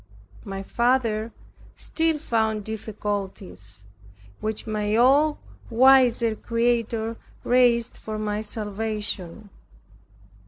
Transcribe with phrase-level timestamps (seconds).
[0.43, 1.31] My father
[1.75, 3.85] still found difficulties,
[4.39, 5.37] which my all
[5.69, 9.51] wise Creator raised for my salvation.